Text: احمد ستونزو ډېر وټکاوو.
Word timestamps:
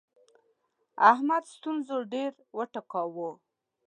احمد 1.11 1.43
ستونزو 1.55 1.97
ډېر 2.13 2.31
وټکاوو. 2.57 3.29